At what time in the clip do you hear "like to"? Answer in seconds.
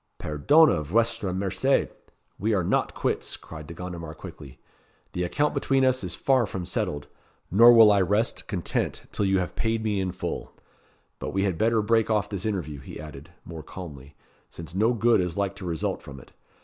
15.37-15.65